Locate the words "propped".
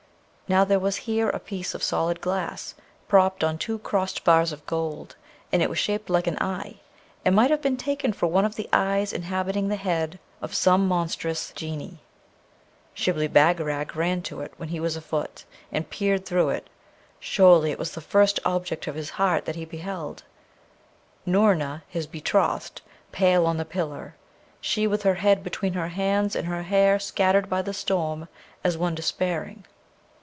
3.07-3.41